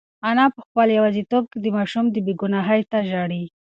انا 0.29 0.45
په 0.55 0.59
خپل 0.67 0.87
یوازیتوب 0.97 1.43
کې 1.51 1.57
د 1.61 1.67
ماشوم 1.77 2.05
بېګناهۍ 2.25 2.81
ته 2.91 2.97
ژاړي. 3.09 3.43